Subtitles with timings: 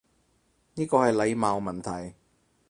[0.73, 2.15] 呢個係禮貌問題